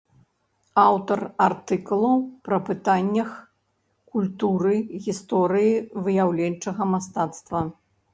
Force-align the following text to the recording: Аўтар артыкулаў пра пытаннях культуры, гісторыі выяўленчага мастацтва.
Аўтар 0.83 1.19
артыкулаў 1.47 2.15
пра 2.47 2.57
пытаннях 2.69 3.29
культуры, 4.15 4.73
гісторыі 5.09 5.77
выяўленчага 6.09 6.83
мастацтва. 6.95 7.61